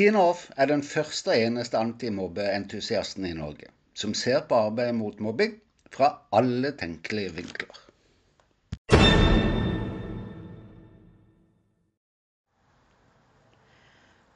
Tina 0.00 0.20
Off 0.30 0.46
er 0.56 0.70
den 0.70 0.80
første 0.80 1.28
og 1.28 1.42
eneste 1.44 1.76
antimobbeentusiasten 1.76 3.26
i 3.28 3.34
Norge 3.36 3.66
som 4.02 4.14
ser 4.16 4.46
på 4.48 4.56
arbeidet 4.56 4.94
mot 4.96 5.18
mobbing 5.20 5.58
fra 5.92 6.08
alle 6.38 6.70
tenkelige 6.80 7.34
vinkler. 7.36 7.80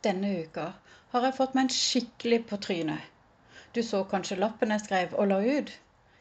Denne 0.05 0.35
uka 0.43 0.69
har 1.15 1.29
jeg 1.31 1.39
fått 1.41 1.57
meg 1.57 1.65
en 1.65 1.75
skikkelig 1.79 2.43
på 2.53 2.61
trynet. 2.69 3.01
Du 3.73 3.81
så 3.81 4.05
kanskje 4.13 4.43
lappen 4.45 4.77
jeg 4.77 4.85
skrev 4.85 5.17
og 5.17 5.33
la 5.33 5.41
ut? 5.41 5.77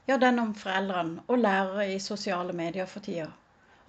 Ja, 0.07 0.21
den 0.23 0.39
om 0.39 0.55
foreldrene 0.55 1.27
og 1.27 1.43
lærere 1.43 1.91
i 1.91 1.99
sosiale 1.99 2.55
medier 2.55 2.87
for 2.87 3.03
tida. 3.03 3.33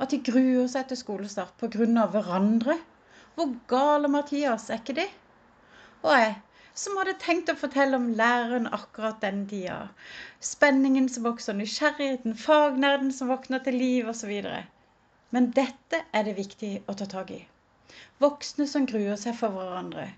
At 0.03 0.11
de 0.11 0.19
gruer 0.19 0.67
seg 0.67 0.91
til 0.91 1.05
skolestart 1.07 1.55
pga. 1.63 2.09
hverandre. 2.11 2.83
Hvor 3.37 3.61
gale 3.71 4.11
Mathias 4.11 4.67
er 4.71 4.83
ikke 4.83 5.05
det? 5.05 5.13
Og 6.05 6.13
jeg 6.13 6.35
som 6.77 6.99
hadde 6.99 7.15
tenkt 7.23 7.51
å 7.51 7.57
fortelle 7.57 7.97
om 7.97 8.11
læreren 8.19 8.67
akkurat 8.77 9.21
den 9.23 9.45
tida. 9.51 9.77
Spenningen 10.43 11.07
som 11.09 11.25
vokser, 11.29 11.57
nysgjerrigheten, 11.57 12.35
fagnerden 12.37 13.13
som 13.15 13.31
våkner 13.31 13.63
til 13.65 13.79
liv 13.79 14.11
osv. 14.11 14.33
Men 15.35 15.51
dette 15.57 16.03
er 16.13 16.27
det 16.27 16.35
viktig 16.39 16.73
å 16.91 16.97
ta 16.99 17.07
tak 17.11 17.31
i. 17.37 17.39
Voksne 18.23 18.67
som 18.71 18.89
gruer 18.91 19.17
seg 19.21 19.39
for 19.39 19.55
hverandre, 19.55 20.09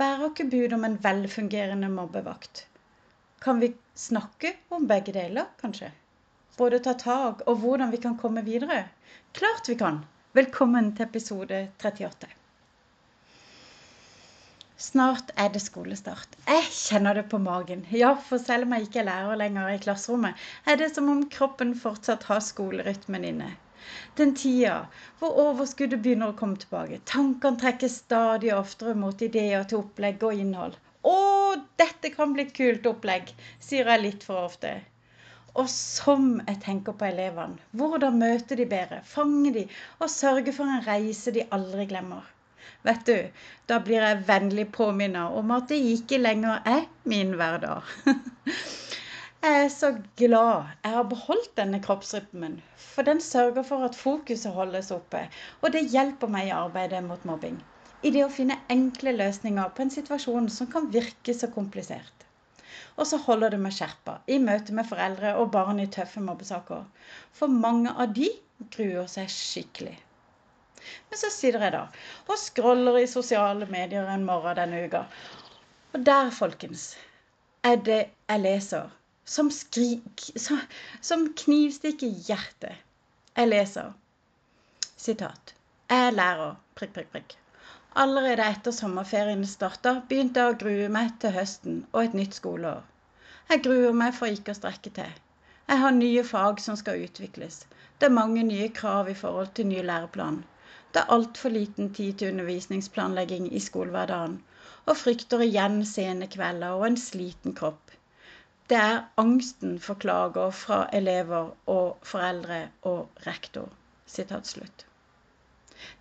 bærer 0.00 0.28
ikke 0.28 0.46
bud 0.52 0.76
om 0.76 0.86
en 0.88 0.98
velfungerende 1.06 1.90
mobbevakt. 1.92 2.66
Kan 3.42 3.58
vi 3.64 3.72
snakke 3.98 4.54
om 4.70 4.86
begge 4.90 5.16
deler, 5.16 5.48
kanskje? 5.64 5.90
Både 6.60 6.82
ta 6.84 6.94
tak 7.00 7.42
og 7.48 7.64
hvordan 7.64 7.90
vi 7.90 8.02
kan 8.04 8.20
komme 8.20 8.44
videre? 8.46 8.84
Klart 9.32 9.72
vi 9.72 9.80
kan! 9.80 10.04
Velkommen 10.36 10.94
til 10.96 11.08
episode 11.08 11.66
38. 11.80 12.41
Snart 14.82 15.28
er 15.38 15.50
det 15.54 15.60
skolestart. 15.62 16.32
Jeg 16.48 16.62
kjenner 16.74 17.14
det 17.14 17.22
på 17.30 17.38
magen. 17.38 17.84
Ja, 17.94 18.08
for 18.28 18.42
selv 18.42 18.66
om 18.66 18.72
jeg 18.74 18.88
ikke 18.88 18.98
er 19.04 19.06
lærer 19.06 19.38
lenger 19.38 19.68
i 19.70 19.76
klasserommet, 19.84 20.40
er 20.66 20.80
det 20.80 20.88
som 20.96 21.10
om 21.12 21.20
kroppen 21.30 21.76
fortsatt 21.78 22.26
har 22.30 22.40
skolerytmen 22.42 23.28
inne. 23.28 23.52
Den 24.18 24.34
tida 24.40 24.80
hvor 25.20 25.38
overskuddet 25.44 26.02
begynner 26.02 26.32
å 26.32 26.38
komme 26.42 26.58
tilbake. 26.64 26.98
Tankene 27.12 27.62
trekkes 27.62 28.00
stadig 28.02 28.50
oftere 28.56 28.96
mot 29.04 29.22
ideer 29.28 29.68
til 29.70 29.84
opplegg 29.84 30.26
og 30.26 30.42
innhold. 30.46 30.74
Å, 31.06 31.16
dette 31.84 32.10
kan 32.16 32.34
bli 32.34 32.48
kult 32.50 32.90
opplegg, 32.90 33.30
sier 33.62 33.86
jeg 33.94 34.06
litt 34.08 34.26
for 34.26 34.48
ofte. 34.50 34.74
Og 35.54 35.70
som 35.70 36.28
jeg 36.42 36.58
tenker 36.66 36.98
på 36.98 37.06
elevene. 37.12 37.62
Hvordan 37.78 38.18
møte 38.26 38.58
de 38.58 38.66
bedre, 38.76 39.04
fange 39.14 39.54
de 39.60 39.68
og 40.00 40.10
sørge 40.10 40.58
for 40.58 40.66
en 40.66 40.86
reise 40.90 41.38
de 41.38 41.46
aldri 41.54 41.86
glemmer. 41.94 42.31
Vet 42.86 43.04
du, 43.06 43.18
da 43.70 43.78
blir 43.86 44.02
jeg 44.02 44.24
vennlig 44.28 44.68
påminnet 44.74 45.38
om 45.40 45.50
at 45.56 45.68
det 45.70 45.80
ikke 45.94 46.20
lenger 46.22 46.62
er 46.76 46.86
min 47.08 47.36
hverdag. 47.38 47.82
Jeg 49.42 49.62
er 49.64 49.70
så 49.74 49.88
glad 50.20 50.68
jeg 50.84 50.92
har 50.94 51.06
beholdt 51.10 51.56
denne 51.58 51.80
kroppsrytmen, 51.82 52.52
for 52.78 53.02
den 53.08 53.18
sørger 53.20 53.64
for 53.66 53.82
at 53.82 53.96
fokuset 53.98 54.54
holdes 54.54 54.92
oppe, 54.94 55.24
og 55.60 55.72
det 55.74 55.88
hjelper 55.90 56.30
meg 56.30 56.46
i 56.46 56.52
arbeidet 56.54 57.00
mot 57.02 57.24
mobbing. 57.26 57.56
I 58.06 58.12
det 58.14 58.22
å 58.22 58.30
finne 58.30 58.60
enkle 58.70 59.16
løsninger 59.16 59.74
på 59.74 59.82
en 59.82 59.90
situasjon 59.94 60.46
som 60.58 60.70
kan 60.70 60.86
virke 60.94 61.34
så 61.34 61.50
komplisert. 61.50 62.22
Og 62.94 63.10
så 63.10 63.18
holder 63.24 63.56
det 63.56 63.60
meg 63.64 63.74
skjerpa 63.74 64.20
i 64.30 64.38
møte 64.46 64.78
med 64.78 64.86
foreldre 64.92 65.34
og 65.42 65.50
barn 65.58 65.82
i 65.82 65.90
tøffe 65.90 66.22
mobbesaker. 66.22 66.86
For 67.34 67.50
mange 67.66 67.98
av 67.98 68.14
de 68.14 68.30
gruer 68.76 69.10
seg 69.10 69.26
skikkelig. 69.40 69.98
Men 71.10 71.20
så 71.20 71.30
sitter 71.32 71.66
jeg 71.66 71.74
da 71.76 71.82
og 72.26 72.40
scroller 72.40 72.98
i 73.02 73.06
sosiale 73.10 73.68
medier 73.70 74.08
en 74.10 74.26
morgen 74.28 74.58
denne 74.58 74.84
uka. 74.86 75.04
Og 75.92 76.06
der, 76.06 76.30
folkens, 76.30 76.92
er 77.62 77.76
det 77.76 78.00
jeg 78.28 78.40
leser 78.42 78.90
som, 79.24 79.50
skrik, 79.50 80.24
som, 80.36 80.60
som 81.00 81.28
knivstikker 81.44 82.14
hjertet. 82.28 82.80
Jeg 83.36 83.48
leser 83.48 83.92
sitat. 84.96 85.54
Jeg 85.90 86.06
er 86.08 86.16
lærer, 86.16 86.56
prikk, 86.78 86.94
prikk, 86.96 87.10
prikk. 87.12 87.36
Allerede 88.02 88.44
etter 88.48 88.72
sommerferien 88.72 89.44
starta, 89.46 89.98
begynte 90.08 90.40
jeg 90.40 90.54
å 90.54 90.58
grue 90.62 90.88
meg 90.92 91.12
til 91.20 91.34
høsten 91.34 91.82
og 91.92 92.06
et 92.06 92.14
nytt 92.16 92.38
skoleår. 92.38 92.80
Jeg 93.50 93.62
gruer 93.66 93.96
meg 94.02 94.14
for 94.16 94.32
ikke 94.32 94.54
å 94.54 94.58
strekke 94.58 94.92
til. 94.96 95.18
Jeg 95.68 95.80
har 95.82 95.92
nye 95.96 96.22
fag 96.24 96.60
som 96.64 96.78
skal 96.80 97.02
utvikles. 97.04 97.66
Det 97.98 98.08
er 98.08 98.16
mange 98.16 98.44
nye 98.48 98.70
krav 98.72 99.10
i 99.12 99.18
forhold 99.18 99.52
til 99.58 99.68
ny 99.68 99.82
læreplan. 99.84 100.40
Det 100.92 101.00
er 101.02 101.12
altfor 101.16 101.48
liten 101.54 101.90
tid 101.94 102.18
til 102.20 102.32
undervisningsplanlegging 102.34 103.46
i 103.56 103.60
skolehverdagen, 103.66 104.38
og 104.86 104.96
frykter 105.00 105.44
igjen 105.46 105.78
sene 105.88 106.28
kvelder 106.36 106.78
og 106.78 106.86
en 106.86 106.98
sliten 107.00 107.54
kropp. 107.60 107.94
Det 108.68 108.78
er 108.80 109.04
angsten 109.20 109.78
for 109.80 110.00
klager 110.04 110.50
fra 110.50 110.82
elever 110.98 111.50
og 111.66 111.96
foreldre 112.12 112.60
og 112.92 113.24
rektor. 113.26 113.68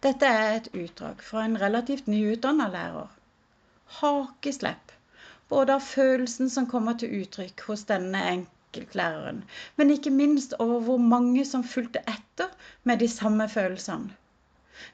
Dette 0.04 0.26
er 0.28 0.56
et 0.56 0.70
utdrag 0.76 1.24
fra 1.24 1.46
en 1.48 1.60
relativt 1.62 2.08
nyutdanna 2.12 2.68
lærer. 2.76 3.08
Hakeslepp 4.02 4.92
både 5.52 5.76
av 5.76 5.84
følelsen 5.84 6.50
som 6.52 6.68
kommer 6.72 6.96
til 7.00 7.12
uttrykk 7.22 7.64
hos 7.68 7.84
denne 7.90 8.22
enkeltlæreren, 8.34 9.44
men 9.76 9.92
ikke 9.96 10.14
minst 10.16 10.54
over 10.64 10.80
hvor 10.86 11.02
mange 11.14 11.44
som 11.46 11.64
fulgte 11.68 12.04
etter 12.08 12.52
med 12.84 13.04
de 13.04 13.10
samme 13.12 13.48
følelsene. 13.52 14.16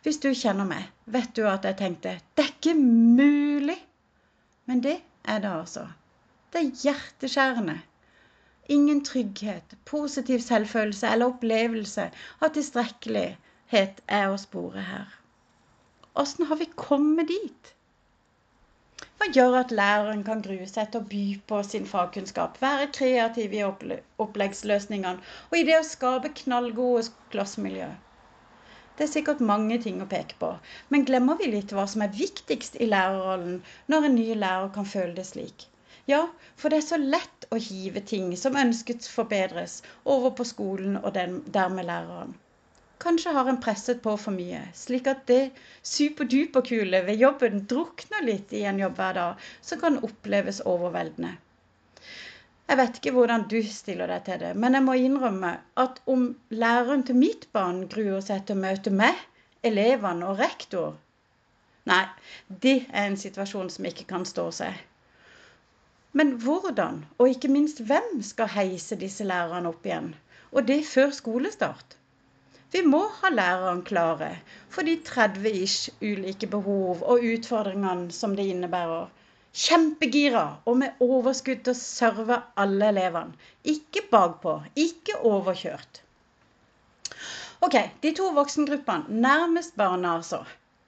Hvis 0.04 0.20
du 0.24 0.30
kjenner 0.34 0.68
meg, 0.70 0.88
vet 1.06 1.34
du 1.38 1.44
at 1.50 1.66
jeg 1.68 1.78
tenkte 1.82 2.16
det 2.36 2.46
er 2.46 2.54
ikke 2.56 2.76
mulig. 2.80 3.78
Men 4.68 4.82
det 4.84 4.98
er 5.24 5.44
det 5.44 5.52
altså. 5.52 5.86
Det 6.52 6.62
er 6.64 6.82
hjerteskjærende. 6.84 7.78
Ingen 8.70 9.04
trygghet, 9.06 9.78
positiv 9.86 10.42
selvfølelse 10.44 11.08
eller 11.08 11.32
opplevelse 11.32 12.10
av 12.44 12.52
tilstrekkelighet 12.56 14.02
er 14.20 14.28
å 14.32 14.40
spore 14.42 14.84
her. 14.90 15.08
Åssen 16.20 16.50
har 16.50 16.60
vi 16.60 16.68
kommet 16.76 17.30
dit? 17.32 17.74
Hva 19.18 19.30
gjør 19.34 19.56
at 19.60 19.72
læreren 19.80 20.24
kan 20.28 20.42
grue 20.46 20.68
seg 20.70 20.92
til 20.92 21.04
å 21.04 21.10
by 21.12 21.24
på 21.50 21.62
sin 21.66 21.88
fagkunnskap, 21.90 22.60
være 22.62 22.90
kreativ 22.98 23.54
i 23.54 23.64
oppleggsløsningene 23.66 25.24
og 25.50 25.56
i 25.58 25.64
det 25.70 25.80
å 25.80 25.88
skape 25.88 26.34
knallgode 26.42 27.08
klassemiljø? 27.34 27.88
Det 28.98 29.06
er 29.06 29.14
sikkert 29.14 29.42
mange 29.46 29.76
ting 29.82 30.00
å 30.02 30.10
peke 30.10 30.38
på, 30.42 30.48
men 30.90 31.04
glemmer 31.06 31.38
vi 31.38 31.52
litt 31.54 31.74
hva 31.78 31.84
som 31.92 32.02
er 32.06 32.16
viktigst 32.18 32.80
i 32.82 32.88
lærerrollen 32.90 33.60
når 33.94 34.08
en 34.08 34.16
ny 34.18 34.28
lærer 34.44 34.72
kan 34.78 34.90
føle 34.90 35.14
det 35.20 35.26
slik? 35.30 35.68
Ja, 36.10 36.24
for 36.56 36.74
det 36.74 36.80
er 36.82 36.88
så 36.88 36.98
lett 37.02 37.46
å 37.54 37.60
hive 37.62 38.02
ting 38.14 38.32
som 38.42 38.58
ønsket 38.58 39.06
forbedres, 39.12 39.82
over 40.16 40.34
på 40.40 40.48
skolen 40.50 40.98
og 41.04 41.14
dermed 41.14 41.90
læreren. 41.92 42.34
Kanskje 43.04 43.36
har 43.38 43.50
en 43.52 43.60
presset 43.62 44.02
på 44.02 44.16
for 44.18 44.34
mye, 44.34 44.64
slik 44.74 45.06
at 45.12 45.28
det 45.30 45.42
superduperkule 45.86 47.04
ved 47.06 47.22
jobben 47.22 47.68
drukner 47.70 48.26
litt 48.26 48.56
i 48.58 48.64
en 48.66 48.82
jobbhverdag 48.82 49.44
som 49.62 49.84
kan 49.84 50.00
oppleves 50.08 50.64
overveldende. 50.66 51.36
Jeg 52.68 52.78
vet 52.82 53.00
ikke 53.00 53.16
hvordan 53.16 53.48
du 53.52 53.58
stiller 53.64 54.12
deg 54.12 54.26
til 54.28 54.40
det, 54.44 54.54
men 54.60 54.76
jeg 54.76 54.84
må 54.84 54.96
innrømme 55.00 55.54
at 55.84 56.02
om 56.14 56.30
læreren 56.50 57.06
til 57.08 57.16
mitt 57.16 57.48
barn 57.56 57.86
gruer 57.94 58.24
seg 58.26 58.44
til 58.46 58.58
å 58.58 58.64
møte 58.66 58.92
meg, 59.02 59.16
elevene 59.64 60.28
og 60.28 60.42
rektor 60.44 60.96
Nei, 61.88 62.04
det 62.64 62.76
er 62.92 63.06
en 63.08 63.16
situasjon 63.20 63.70
som 63.72 63.86
ikke 63.88 64.04
kan 64.10 64.26
stå 64.28 64.44
seg. 64.58 64.80
Men 66.20 66.34
hvordan, 66.44 66.98
og 67.18 67.30
ikke 67.32 67.52
minst 67.54 67.80
hvem, 67.88 68.18
skal 68.30 68.52
heise 68.52 68.98
disse 69.00 69.24
lærerne 69.24 69.72
opp 69.72 69.88
igjen? 69.88 70.10
Og 70.52 70.68
det 70.68 70.82
før 70.90 71.14
skolestart? 71.16 71.96
Vi 72.76 72.82
må 72.84 73.00
ha 73.22 73.32
lærerne 73.32 73.88
klare 73.88 74.34
for 74.68 74.84
de 74.84 74.98
30 75.12 75.48
ish 75.62 76.04
ulike 76.04 76.50
behov 76.58 77.06
og 77.08 77.24
utfordringene 77.24 78.12
som 78.12 78.36
det 78.36 78.50
innebærer. 78.52 79.08
Kjempegira 79.58 80.44
og 80.70 80.76
med 80.82 81.00
overskudd 81.02 81.64
til 81.66 81.74
å 81.74 81.80
serve 81.80 82.36
alle 82.64 82.92
elevene. 82.92 83.34
Ikke 83.66 84.04
bakpå, 84.12 84.60
ikke 84.78 85.18
overkjørt. 85.26 86.02
Ok, 87.66 87.76
De 88.04 88.12
to 88.20 88.30
voksengruppene 88.36 89.22
nærmest 89.24 89.74
barna, 89.76 90.14
altså, 90.20 90.44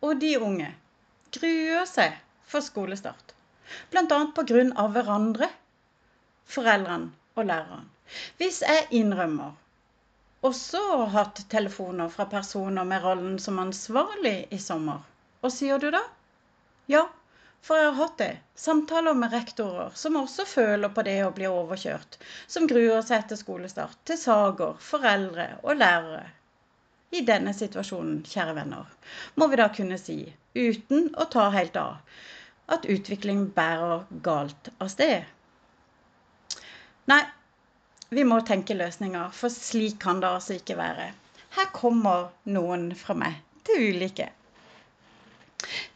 og 0.06 0.20
de 0.22 0.36
unge, 0.38 0.70
gruer 1.34 1.88
seg 1.90 2.14
for 2.46 2.62
skolestart. 2.62 3.34
Bl.a. 3.90 4.06
pga. 4.38 4.86
hverandre, 4.94 5.50
foreldrene 6.46 7.10
og 7.36 7.50
læreren. 7.50 7.90
Hvis 8.38 8.62
jeg 8.62 8.88
innrømmer 9.02 9.58
også 10.46 11.06
hatt 11.14 11.42
telefoner 11.50 12.10
fra 12.14 12.26
personer 12.30 12.86
med 12.88 13.04
rollen 13.04 13.38
som 13.42 13.60
ansvarlig 13.62 14.48
i 14.54 14.62
sommer, 14.62 15.02
hva 15.42 15.52
sier 15.54 15.82
du 15.82 15.90
da? 15.94 16.02
Ja, 16.90 17.08
for 17.62 17.78
jeg 17.78 17.90
har 17.92 17.98
hatt 18.00 18.18
det. 18.22 18.32
Samtaler 18.56 19.18
med 19.18 19.34
rektorer 19.34 19.92
som 20.00 20.18
også 20.20 20.46
føler 20.48 20.92
på 20.96 21.04
det 21.08 21.18
å 21.26 21.32
bli 21.36 21.48
overkjørt. 21.50 22.18
Som 22.48 22.68
gruer 22.72 23.02
seg 23.06 23.28
til 23.30 23.40
skolestart. 23.40 23.98
Til 24.08 24.20
sager, 24.20 24.78
foreldre 24.84 25.50
og 25.64 25.80
lærere. 25.80 26.26
I 27.12 27.24
denne 27.26 27.56
situasjonen, 27.58 28.22
kjære 28.30 28.54
venner, 28.54 28.90
må 29.36 29.48
vi 29.50 29.58
da 29.58 29.66
kunne 29.74 29.98
si, 29.98 30.20
uten 30.54 31.08
å 31.18 31.26
ta 31.34 31.48
helt 31.56 31.78
av, 31.82 31.96
at 32.70 32.86
utvikling 32.86 33.48
bærer 33.56 34.04
galt 34.28 34.70
av 34.78 34.92
sted. 34.94 35.26
Nei, 37.10 37.24
vi 38.14 38.28
må 38.30 38.38
tenke 38.46 38.78
løsninger, 38.78 39.34
for 39.34 39.50
slik 39.50 39.98
kan 40.04 40.22
det 40.22 40.30
altså 40.30 40.60
ikke 40.60 40.78
være. 40.78 41.10
Her 41.58 41.72
kommer 41.74 42.30
noen 42.46 42.92
fra 42.98 43.18
meg 43.18 43.42
til 43.66 43.90
ulike. 43.90 44.30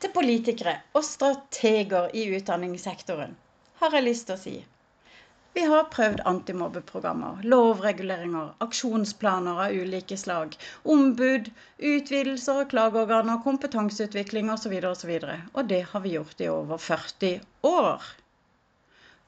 Til 0.03 0.11
politikere 0.11 0.75
og 0.99 1.05
strateger 1.07 2.09
i 2.19 2.25
utdanningssektoren 2.35 3.37
har 3.79 3.93
jeg 3.95 4.03
lyst 4.09 4.25
til 4.27 4.35
å 4.35 4.41
si 4.41 4.55
vi 5.53 5.63
har 5.69 5.85
prøvd 5.93 6.23
antimobbeprogrammer, 6.29 7.43
lovreguleringer, 7.53 8.47
aksjonsplaner 8.65 9.59
av 9.67 9.75
ulike 9.77 10.17
slag, 10.17 10.55
ombud, 10.95 11.51
utvidelser 11.77 12.63
av 12.63 12.69
klageorganer, 12.71 13.37
kompetanseutvikling 13.45 14.49
osv. 14.49 14.73
osv. 14.89 15.13
Og 15.53 15.69
det 15.69 15.83
har 15.91 16.03
vi 16.03 16.15
gjort 16.15 16.41
i 16.41 16.49
over 16.49 16.81
40 16.81 17.37
år. 17.69 18.09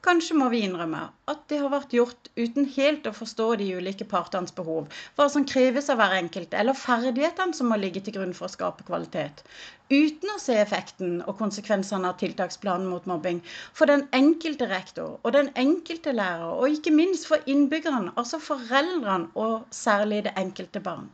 Kanskje 0.04 0.34
må 0.38 0.46
vi 0.52 0.58
innrømme 0.64 0.98
at 1.32 1.40
det 1.50 1.58
har 1.62 1.70
vært 1.72 1.94
gjort 1.96 2.28
uten 2.36 2.66
helt 2.74 3.06
å 3.10 3.12
forstå 3.16 3.46
de 3.60 3.68
ulike 3.78 4.06
partenes 4.10 4.54
behov, 4.58 4.92
hva 5.16 5.26
som 5.32 5.46
kreves 5.52 5.88
av 5.90 5.98
hver 6.00 6.14
enkelt, 6.18 6.54
eller 6.60 6.78
ferdighetene 6.80 7.56
som 7.58 7.70
må 7.72 7.78
ligge 7.80 8.02
til 8.06 8.14
grunn 8.18 8.34
for 8.38 8.46
å 8.46 8.52
skape 8.52 8.86
kvalitet. 8.90 9.42
Uten 9.90 10.34
å 10.34 10.38
se 10.42 10.58
effekten 10.60 11.18
og 11.24 11.38
konsekvensene 11.40 12.12
av 12.12 12.20
tiltaksplanen 12.22 12.86
mot 12.92 13.08
mobbing 13.10 13.42
for 13.80 13.90
den 13.90 14.06
enkelte 14.20 14.70
rektor 14.70 15.16
og 15.22 15.34
den 15.38 15.50
enkelte 15.64 16.14
lærer, 16.14 16.52
og 16.54 16.78
ikke 16.78 16.94
minst 16.94 17.26
for 17.30 17.52
innbyggerne, 17.56 18.14
altså 18.16 18.42
foreldrene 18.42 19.32
og 19.34 19.66
særlig 19.74 20.24
det 20.28 20.36
enkelte 20.38 20.84
barn 20.86 21.08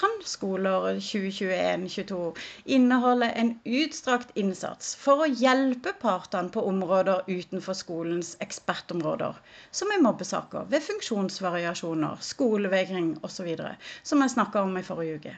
kan 0.00 0.22
skoleåret 0.24 1.02
2021-2022 1.02 2.38
inneholde 2.64 3.26
en 3.30 3.60
utstrakt 3.64 4.30
innsats 4.34 4.94
for 4.96 5.24
å 5.24 5.28
hjelpe 5.28 5.92
partene 6.00 6.48
på 6.54 6.62
områder 6.70 7.26
utenfor 7.26 7.76
skolens 7.76 8.30
ekspertområder, 8.40 9.36
som 9.70 9.92
i 9.92 10.00
mobbesaker, 10.00 10.64
ved 10.72 10.86
funksjonsvariasjoner, 10.86 12.16
skolevegring 12.24 13.12
osv., 13.28 13.52
som 14.02 14.24
jeg 14.24 14.34
snakka 14.36 14.64
om 14.64 14.80
i 14.80 14.84
forrige 14.86 15.20
uke. 15.20 15.36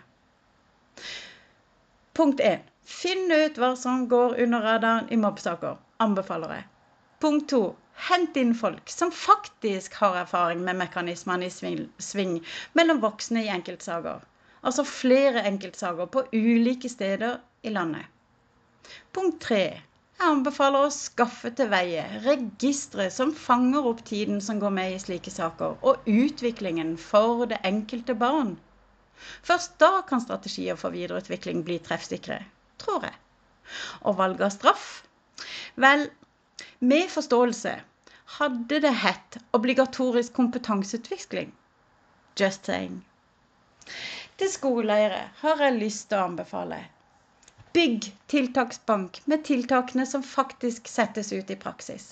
Punkt 2.14 2.40
1. 2.46 2.62
Finn 2.86 3.30
ut 3.32 3.58
hva 3.58 3.74
som 3.78 4.06
går 4.08 4.38
under 4.46 4.66
radaren 4.68 5.10
i 5.10 5.18
mobbesaker. 5.18 5.78
Anbefaler 6.02 6.58
jeg. 6.58 6.68
Punkt 7.24 7.50
2. 7.50 7.64
Hent 8.08 8.36
inn 8.38 8.54
folk 8.58 8.90
som 8.90 9.10
faktisk 9.14 9.98
har 10.02 10.22
erfaring 10.22 10.62
med 10.66 10.78
mekanismene 10.78 11.48
i 11.50 11.52
sving, 11.52 12.38
mellom 12.78 13.02
voksne 13.02 13.42
i 13.42 13.50
enkeltsaker 13.52 14.22
altså 14.62 14.84
flere 14.86 15.44
enkeltsaker 15.48 16.10
på 16.14 16.24
ulike 16.32 16.88
steder 16.88 17.40
i 17.62 17.72
landet. 17.74 18.06
Punkt 19.12 19.40
tre. 19.42 19.64
Jeg 20.22 20.30
anbefaler 20.30 20.86
å 20.86 20.94
skaffe 20.94 21.50
til 21.58 21.70
veie 21.72 22.02
registre 22.22 23.08
som 23.10 23.32
fanger 23.34 23.88
opp 23.90 24.04
tiden 24.06 24.40
som 24.44 24.60
går 24.62 24.74
med 24.76 24.94
i 24.94 25.00
slike 25.02 25.32
saker, 25.34 25.78
og 25.82 26.06
utviklingen 26.06 26.94
for 27.00 27.46
det 27.50 27.58
enkelte 27.66 28.14
barn. 28.14 28.54
Først 29.42 29.78
da 29.82 30.02
kan 30.06 30.22
strategier 30.22 30.78
for 30.78 30.94
videreutvikling 30.94 31.64
bli 31.66 31.80
treffsikre, 31.82 32.38
tror 32.82 33.08
jeg. 33.08 33.18
Og 34.06 34.18
valg 34.20 34.42
av 34.42 34.52
straff? 34.54 34.86
Vel, 35.74 36.06
med 36.78 37.10
forståelse 37.10 37.74
hadde 38.38 38.80
det 38.84 38.94
hett 39.02 39.38
obligatorisk 39.58 40.32
kompetanseutvikling. 40.38 41.50
Just 42.38 42.66
saying. 42.70 43.02
Til 44.42 44.50
skoleeiere 44.50 45.20
har 45.38 45.60
jeg 45.62 45.74
lyst 45.78 46.08
til 46.10 46.18
å 46.18 46.24
anbefale 46.26 46.80
Bygg 47.76 48.08
tiltaksbank 48.32 49.20
med 49.30 49.44
tiltakene 49.46 50.02
som 50.12 50.24
faktisk 50.26 50.88
settes 50.90 51.28
ut 51.30 51.52
i 51.54 51.56
praksis. 51.64 52.08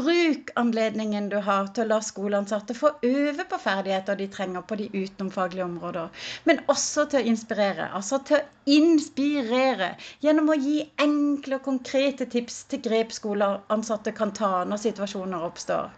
Bruk 0.00 0.50
anledningen 0.58 1.28
du 1.30 1.36
har 1.46 1.68
til 1.76 1.84
å 1.84 1.88
la 1.92 1.98
skoleansatte 2.02 2.74
få 2.74 2.90
øve 3.06 3.46
på 3.52 3.60
ferdigheter 3.62 4.18
de 4.18 4.26
trenger 4.38 4.64
på 4.66 4.80
de 4.80 4.88
utenomfaglige 4.96 5.68
områder, 5.68 6.10
men 6.50 6.64
også 6.74 7.06
til 7.12 7.22
å 7.22 7.30
inspirere. 7.30 7.86
Altså 8.00 8.18
til 8.26 8.40
å 8.40 8.74
inspirere 8.80 9.92
gjennom 10.26 10.50
å 10.50 10.58
gi 10.58 10.80
enkle 11.06 11.60
og 11.60 11.64
konkrete 11.68 12.26
tips 12.34 12.58
til 12.74 12.82
grep 12.88 13.14
skoleansatte 13.14 14.16
kan 14.18 14.34
ta 14.34 14.50
når 14.66 14.82
situasjoner 14.88 15.46
oppstår. 15.52 15.94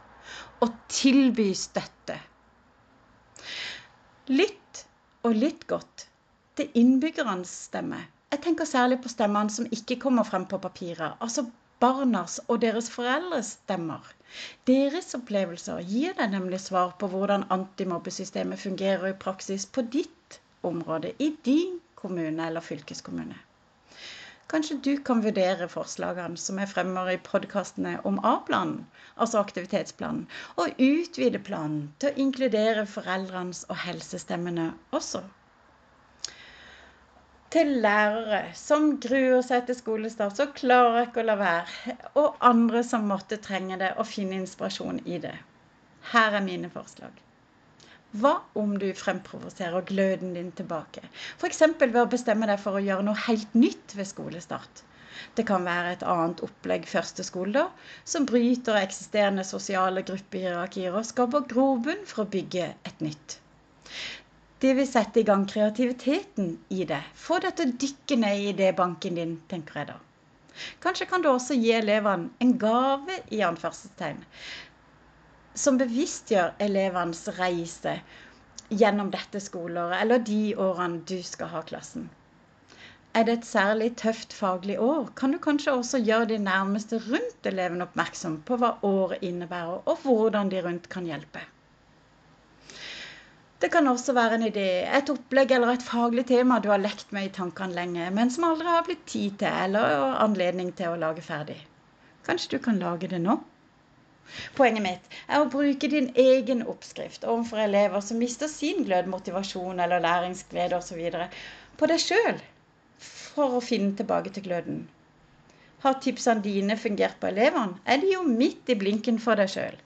Og 0.61 0.77
tilby 0.93 1.55
støtte. 1.57 2.21
Lytt 4.29 4.85
og 5.27 5.35
litt 5.35 5.67
godt 5.71 6.07
til 6.59 6.71
innbyggernes 6.79 7.51
stemme. 7.69 8.01
Jeg 8.33 8.43
tenker 8.45 8.69
særlig 8.69 9.01
på 9.03 9.11
stemmene 9.13 9.53
som 9.55 9.69
ikke 9.73 9.97
kommer 10.03 10.27
frem 10.29 10.45
på 10.51 10.61
papiret. 10.63 11.17
Altså 11.25 11.47
barnas 11.81 12.39
og 12.49 12.61
deres 12.65 12.91
foreldres 12.91 13.55
stemmer. 13.63 14.05
Deres 14.69 15.15
opplevelser 15.19 15.81
gir 15.89 16.17
deg 16.19 16.33
nemlig 16.35 16.61
svar 16.65 16.95
på 17.01 17.09
hvordan 17.13 17.47
antimobbesystemet 17.55 18.61
fungerer 18.61 19.13
i 19.13 19.19
praksis 19.27 19.67
på 19.67 19.87
ditt 19.97 20.41
område, 20.67 21.15
i 21.19 21.31
din 21.45 21.79
kommune 21.95 22.47
eller 22.47 22.65
fylkeskommune. 22.65 23.39
Kanskje 24.49 24.77
du 24.85 24.93
kan 25.05 25.19
vurdere 25.21 25.67
forslagene 25.69 26.41
som 26.41 26.57
jeg 26.61 26.71
fremmer 26.71 27.11
i 27.13 27.19
podkastene 27.25 27.99
om 28.09 28.17
A-planen, 28.25 28.87
altså 29.21 29.43
aktivitetsplanen, 29.43 30.23
og 30.57 30.81
utvide 30.81 31.41
planen 31.49 31.83
til 32.01 32.09
å 32.09 32.23
inkludere 32.25 32.87
foreldrenes 32.89 33.67
og 33.69 33.77
helsestemmene 33.83 34.71
også. 34.97 35.21
Til 37.53 37.75
lærere 37.85 38.41
som 38.57 38.91
gruer 39.05 39.45
seg 39.45 39.69
til 39.69 39.77
skolestart, 39.77 40.41
så 40.41 40.49
klarer 40.57 40.99
jeg 41.03 41.11
ikke 41.11 41.23
å 41.27 41.29
la 41.29 41.37
være, 41.45 41.97
og 42.25 42.43
andre 42.55 42.83
som 42.85 43.05
måtte 43.13 43.41
trenge 43.45 43.77
det 43.81 43.95
og 44.01 44.09
finne 44.09 44.41
inspirasjon 44.41 45.05
i 45.05 45.21
det. 45.29 45.37
Her 46.15 46.41
er 46.41 46.45
mine 46.45 46.73
forslag. 46.73 47.13
Hva 48.17 48.39
om 48.57 48.71
du 48.81 48.87
fremprovoserer 48.97 49.85
gløden 49.89 50.33
din 50.33 50.53
tilbake? 50.57 51.03
F.eks. 51.37 51.61
ved 51.81 51.99
å 52.01 52.07
bestemme 52.09 52.47
deg 52.49 52.61
for 52.63 52.79
å 52.79 52.85
gjøre 52.85 53.05
noe 53.05 53.27
helt 53.27 53.53
nytt 53.59 53.93
ved 53.99 54.09
skolestart. 54.09 54.85
Det 55.37 55.45
kan 55.49 55.67
være 55.67 55.93
et 55.93 56.07
annet 56.07 56.41
opplegg 56.47 56.87
første 56.89 57.27
skoledag, 57.27 57.69
som 58.09 58.25
bryter 58.31 58.79
eksisterende 58.81 59.45
sosiale 59.45 60.05
gruppehierarkier 60.09 60.97
og 60.97 61.05
skaper 61.11 61.45
grobunn 61.53 62.07
for 62.09 62.25
å 62.25 62.31
bygge 62.33 62.71
et 62.89 63.05
nytt. 63.05 63.39
Det 64.63 64.73
vil 64.75 64.89
sette 64.91 65.21
i 65.21 65.27
gang 65.27 65.45
kreativiteten 65.51 66.55
i 66.75 66.85
det. 66.89 67.03
Få 67.15 67.39
deg 67.45 67.59
til 67.59 67.69
å 67.69 67.79
dykke 67.85 68.17
ned 68.25 68.41
i 68.41 68.49
idébanken 68.55 69.21
din, 69.21 69.37
tenker 69.53 69.83
jeg 69.83 69.91
da. 69.93 69.99
Kanskje 70.83 71.07
kan 71.07 71.23
du 71.23 71.29
også 71.31 71.55
gi 71.55 71.71
elevene 71.77 72.33
en 72.43 72.57
gave, 72.59 73.21
i 73.31 73.45
anførselstegn, 73.47 74.25
som 75.59 75.79
bevisstgjør 75.81 76.55
elevenes 76.63 77.25
reise 77.39 77.99
gjennom 78.69 79.11
dette 79.11 79.41
skoleåret, 79.43 79.99
eller 80.03 80.23
de 80.31 80.55
årene 80.55 81.03
du 81.09 81.19
skal 81.27 81.51
ha 81.55 81.63
klassen. 81.67 82.09
Er 83.17 83.25
det 83.27 83.39
et 83.39 83.47
særlig 83.49 83.89
tøft 83.99 84.35
faglig 84.37 84.77
år, 84.79 85.09
kan 85.19 85.33
du 85.33 85.39
kanskje 85.43 85.73
også 85.75 85.99
gjøre 86.05 86.29
de 86.31 86.39
nærmeste 86.45 87.01
rundt 87.09 87.47
eleven 87.51 87.83
oppmerksom 87.83 88.43
på 88.47 88.59
hva 88.61 88.75
året 88.87 89.25
innebærer, 89.25 89.81
og 89.89 90.05
hvordan 90.05 90.53
de 90.53 90.61
rundt 90.67 90.91
kan 90.93 91.09
hjelpe. 91.09 91.43
Det 93.59 93.73
kan 93.75 93.89
også 93.91 94.13
være 94.15 94.37
en 94.39 94.47
idé, 94.47 94.69
et 94.87 95.11
opplegg 95.11 95.51
eller 95.57 95.73
et 95.75 95.83
faglig 95.83 96.29
tema 96.29 96.61
du 96.63 96.69
har 96.71 96.79
lekt 96.79 97.11
med 97.11 97.27
i 97.27 97.35
tankene 97.41 97.75
lenge, 97.75 98.11
men 98.15 98.31
som 98.31 98.47
aldri 98.47 98.71
har 98.71 98.85
blitt 98.87 99.03
tid 99.11 99.41
til 99.41 99.65
eller 99.65 100.21
anledning 100.23 100.71
til 100.79 100.93
å 100.93 101.01
lage 101.01 101.25
ferdig. 101.27 101.59
Kanskje 102.29 102.53
du 102.55 102.63
kan 102.69 102.79
lage 102.79 103.11
det 103.11 103.19
nå? 103.25 103.41
Poenget 104.59 104.85
mitt 104.85 105.15
er 105.27 105.41
å 105.41 105.49
bruke 105.53 105.89
din 105.93 106.09
egen 106.23 106.61
oppskrift 106.73 107.25
overfor 107.25 107.63
elever 107.63 108.03
som 108.05 108.19
mister 108.23 108.51
sin 108.53 108.85
glød, 108.89 109.09
motivasjon 109.13 109.81
eller 109.85 110.03
læringsglede 110.05 110.77
osv. 110.77 111.01
på 111.81 111.89
deg 111.93 112.03
sjøl 112.03 112.41
for 113.07 113.57
å 113.59 113.63
finne 113.65 113.95
tilbake 114.01 114.33
til 114.35 114.45
gløden. 114.49 114.83
Har 115.85 116.01
tipsene 116.05 116.45
dine 116.45 116.77
fungert 116.77 117.21
på 117.23 117.31
elevene, 117.31 117.79
er 117.87 118.03
de 118.03 118.13
jo 118.13 118.25
midt 118.27 118.69
i 118.75 118.77
blinken 118.83 119.21
for 119.23 119.39
deg 119.41 119.53
sjøl. 119.53 119.79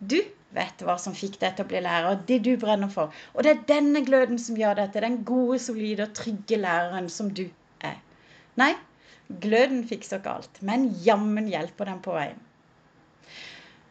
Du 0.00 0.18
vet 0.56 0.82
hva 0.88 0.96
som 1.00 1.14
fikk 1.16 1.36
deg 1.42 1.56
til 1.56 1.66
å 1.66 1.70
bli 1.72 1.82
lærer, 1.84 2.18
det 2.30 2.40
du 2.46 2.54
brenner 2.60 2.90
for. 2.92 3.12
Og 3.34 3.44
det 3.44 3.52
er 3.52 3.64
denne 3.70 4.02
gløden 4.06 4.40
som 4.40 4.56
gjør 4.60 4.80
deg 4.80 4.94
til 4.94 5.06
den 5.06 5.20
gode, 5.28 5.60
solide 5.68 6.08
og 6.08 6.16
trygge 6.16 6.58
læreren 6.62 7.10
som 7.12 7.30
du 7.40 7.44
er. 7.84 8.00
Nei, 8.60 8.72
gløden 9.44 9.84
fikser 9.88 10.22
ikke 10.22 10.36
alt, 10.40 10.60
men 10.64 10.90
jammen 11.04 11.52
hjelper 11.52 11.92
den 11.92 12.02
på 12.04 12.16
veien 12.16 12.45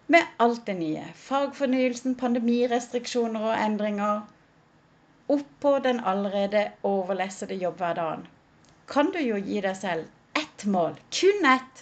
med 0.08 0.38
alt 0.40 0.66
det 0.66 0.78
nye. 0.80 1.04
Fagfornyelsen, 1.16 2.16
pandemirestriksjoner 2.16 3.50
og 3.50 3.58
endringer. 3.58 4.22
Oppå 5.28 5.78
den 5.84 6.00
allerede 6.06 6.68
overlessede 6.84 7.56
jobbhverdagen 7.56 8.28
kan 8.88 9.10
du 9.14 9.18
jo 9.20 9.38
gi 9.42 9.62
deg 9.66 9.78
selv 9.78 10.38
ett 10.38 10.66
mål, 10.70 10.94
kun 11.20 11.48
ett. 11.50 11.82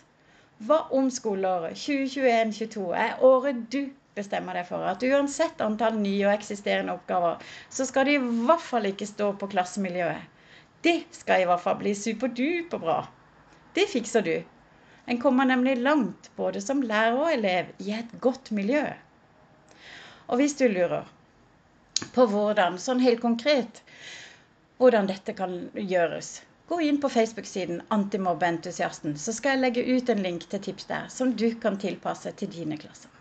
Hva 0.64 0.78
om 0.96 1.10
skoleåret 1.12 1.76
2021-2022 1.82 2.86
er 2.96 3.24
året 3.28 3.60
du 3.74 3.82
bestemmer 4.16 4.56
deg 4.56 4.68
for 4.70 4.86
at 4.88 5.04
uansett 5.04 5.62
antall 5.66 5.98
nye 6.00 6.28
og 6.28 6.36
eksisterende 6.38 6.96
oppgaver, 6.96 7.42
så 7.70 7.88
skal 7.90 8.08
det 8.08 8.16
i 8.16 8.22
hvert 8.48 8.64
fall 8.64 8.88
ikke 8.88 9.10
stå 9.10 9.34
på 9.42 9.50
klassemiljøet. 9.52 10.30
Det 10.86 10.96
skal 11.16 11.44
i 11.44 11.50
hvert 11.50 11.64
fall 11.64 11.80
bli 11.82 11.96
superduper 11.98 12.80
bra. 12.80 12.98
Det 13.76 13.88
fikser 13.92 14.24
du 14.24 14.36
En 15.06 15.20
kommer 15.22 15.46
nemlig 15.46 15.78
langt 15.78 16.30
både 16.36 16.62
som 16.64 16.84
lærer 16.84 17.18
og 17.20 17.32
elev 17.34 17.74
i 17.84 17.92
et 17.98 18.14
godt 18.24 18.52
miljø. 18.56 18.86
Og 20.32 20.40
hvis 20.40 20.56
du 20.60 20.68
lurer 20.72 21.10
på 22.16 22.26
hvordan, 22.30 22.80
sånn 22.80 23.04
helt 23.04 23.22
konkret, 23.24 23.82
hvordan 24.80 25.08
dette 25.10 25.36
kan 25.38 25.58
gjøres, 25.76 26.38
gå 26.72 26.80
inn 26.88 27.00
på 27.04 27.12
Facebook-siden 27.12 27.82
Antimobbeentusiasten, 27.94 29.18
så 29.20 29.36
skal 29.36 29.58
jeg 29.58 29.64
legge 29.64 29.84
ut 29.98 30.10
en 30.10 30.24
link 30.24 30.48
til 30.50 30.64
tips 30.64 30.88
der 30.90 31.10
som 31.12 31.36
du 31.40 31.50
kan 31.60 31.78
tilpasse 31.80 32.32
til 32.40 32.52
dine 32.56 32.80
klasser. 32.80 33.12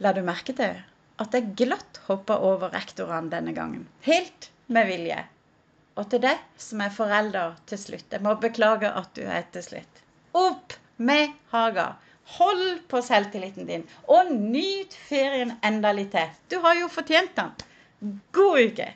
La 0.00 0.14
du 0.16 0.22
merke 0.24 0.56
til 0.56 0.80
at 1.20 1.36
jeg 1.36 1.52
glatt 1.60 2.00
hoppa 2.06 2.38
over 2.40 2.72
rektorene 2.72 3.28
denne 3.32 3.52
gangen? 3.52 3.84
Helt 4.06 4.48
med 4.72 4.88
vilje. 4.88 5.20
Og 5.98 6.06
til 6.12 6.22
deg 6.22 6.38
som 6.60 6.82
er 6.84 6.92
forelder 6.94 7.56
til 7.70 7.80
slutt, 7.80 8.06
jeg 8.12 8.22
må 8.24 8.36
beklage 8.42 8.90
at 9.00 9.10
du 9.16 9.24
er 9.24 9.42
til 9.54 9.64
slutt. 9.66 10.04
Opp 10.38 10.76
med 10.96 11.34
Haga! 11.54 11.88
Hold 12.36 12.84
på 12.86 13.00
selvtilliten 13.02 13.66
din, 13.66 13.82
og 14.06 14.28
nyt 14.30 14.94
ferien 15.08 15.56
enda 15.66 15.90
litt 15.96 16.12
til. 16.14 16.30
Du 16.52 16.60
har 16.62 16.76
jo 16.78 16.86
fortjent 16.92 17.34
den. 17.34 17.50
God 18.36 18.60
uke! 18.68 18.86